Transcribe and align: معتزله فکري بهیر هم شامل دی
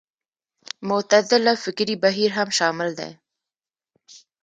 معتزله 0.87 1.53
فکري 1.63 1.95
بهیر 2.03 2.31
هم 2.37 2.49
شامل 2.57 2.89
دی 2.99 3.11